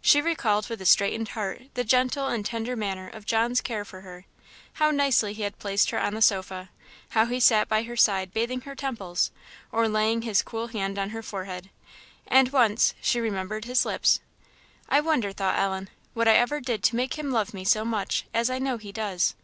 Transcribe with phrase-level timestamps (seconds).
[0.00, 4.02] She recalled with a straitened heart the gentle and tender manner of John's care for
[4.02, 4.24] her;
[4.74, 6.70] how nicely he had placed her on the sofa;
[7.08, 9.32] how he sat by her side bathing her temples,
[9.72, 11.70] or laying his cool hand on her forehead,
[12.28, 14.20] and once, she remembered, his lips.
[14.88, 18.26] "I wonder," thought Ellen, "what I ever did to make him love me so much,
[18.32, 19.34] as I know he does!"